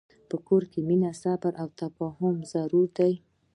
په 0.29 0.35
کور 0.47 0.63
کې 0.71 0.79
مینه، 0.87 1.11
صبر، 1.21 1.53
او 1.61 1.67
تفاهم 1.81 2.35
ضرور 2.51 2.87
دي. 2.97 3.13